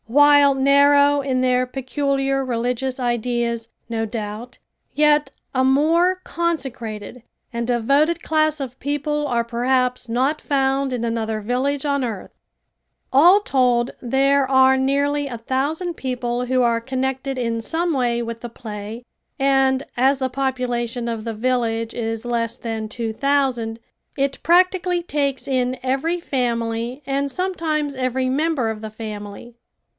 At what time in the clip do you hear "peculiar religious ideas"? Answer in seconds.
1.65-3.69